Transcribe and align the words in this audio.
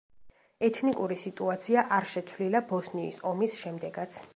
ეთნიკური 0.67 1.17
სიტუაცია 1.25 1.85
არ 1.99 2.09
შეცვლილა 2.15 2.63
ბოსნიის 2.73 3.25
ომის 3.35 3.65
შემდეგაც. 3.65 4.25